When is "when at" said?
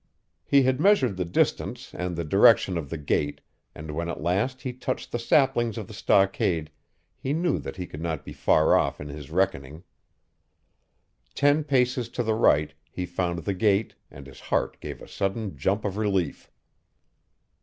3.91-4.19